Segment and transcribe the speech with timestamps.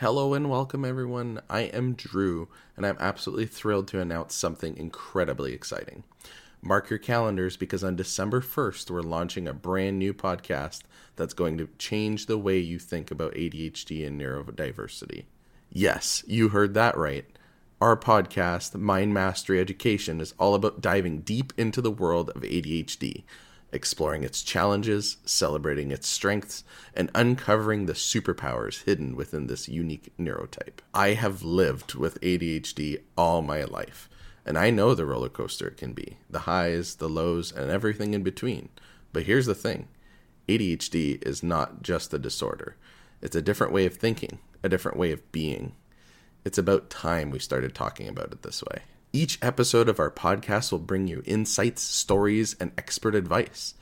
[0.00, 1.42] Hello and welcome, everyone.
[1.50, 6.04] I am Drew, and I'm absolutely thrilled to announce something incredibly exciting.
[6.62, 10.84] Mark your calendars because on December 1st, we're launching a brand new podcast
[11.16, 15.24] that's going to change the way you think about ADHD and neurodiversity.
[15.70, 17.26] Yes, you heard that right.
[17.78, 23.24] Our podcast, Mind Mastery Education, is all about diving deep into the world of ADHD
[23.72, 30.80] exploring its challenges, celebrating its strengths, and uncovering the superpowers hidden within this unique neurotype.
[30.92, 34.08] I have lived with ADHD all my life,
[34.44, 38.14] and I know the roller coaster it can be the highs, the lows, and everything
[38.14, 38.68] in between.
[39.12, 39.88] But here's the thing
[40.48, 42.76] ADHD is not just a disorder,
[43.22, 45.74] it's a different way of thinking, a different way of being.
[46.44, 48.82] It's about time we started talking about it this way.
[49.12, 53.74] Each episode of our podcast will bring you insights, stories, and expert advice.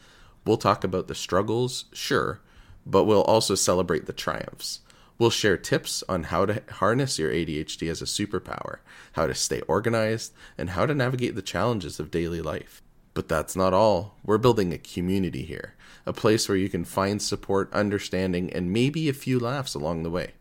[0.47, 2.41] We'll talk about the struggles, sure,
[2.87, 4.81] but we'll also celebrate the triumphs.
[5.19, 8.79] We'll share tips on how to harness your ADHD as a superpower,
[9.13, 12.81] how to stay organized, and how to navigate the challenges of daily life.
[13.13, 14.17] But that's not all.
[14.25, 15.75] We're building a community here,
[16.07, 20.11] a place where you can find support, understanding, and maybe a few laughs along the
[20.11, 20.33] way.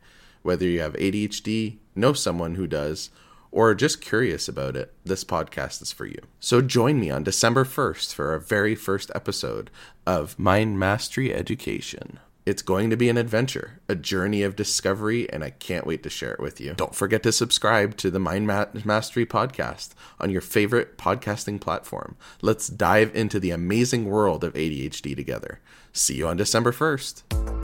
[0.44, 3.10] Whether you have ADHD, know someone who does,
[3.52, 6.20] or are just curious about it, this podcast is for you.
[6.40, 9.70] So join me on December 1st for our very first episode
[10.06, 12.20] of Mind Mastery Education.
[12.48, 16.10] It's going to be an adventure, a journey of discovery, and I can't wait to
[16.10, 16.76] share it with you.
[16.76, 22.16] Don't forget to subscribe to the Mind Ma- Mastery podcast on your favorite podcasting platform.
[22.42, 25.60] Let's dive into the amazing world of ADHD together.
[25.92, 27.57] See you on December 1st.